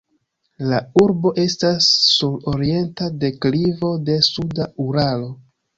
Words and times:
La 0.71 0.79
urbo 1.03 1.33
estas 1.43 1.91
sur 2.15 2.49
orienta 2.55 3.13
deklivo 3.27 3.95
de 4.11 4.21
suda 4.33 4.71
Uralo. 4.91 5.35